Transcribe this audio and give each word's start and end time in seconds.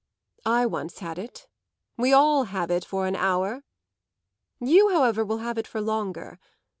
I 0.47 0.65
once 0.65 0.97
had 0.97 1.19
it 1.19 1.45
we 1.95 2.11
all 2.11 2.45
have 2.45 2.71
it 2.71 2.83
for 2.83 3.05
an 3.05 3.15
hour. 3.15 3.63
You, 4.59 4.89
however, 4.89 5.23
will 5.23 5.37
have 5.45 5.59
it 5.59 5.67
for 5.67 5.79
longer. 5.79 6.39